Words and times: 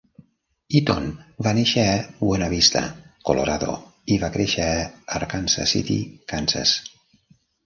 Eaton 0.77 1.03
va 1.47 1.51
néixer 1.57 1.83
a 1.89 1.99
Buena 2.21 2.47
Vista, 2.53 2.81
Colorado, 3.29 3.77
i 4.15 4.19
va 4.25 4.31
créixer 4.39 4.67
a 4.71 4.81
Arkansas 5.21 5.77
City, 5.77 6.01
Kansas. 6.35 6.75